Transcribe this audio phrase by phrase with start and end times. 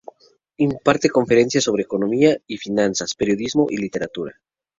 [0.57, 4.33] Imparte conferencias sobre Economía y Finanzas, Periodismo y Literatura.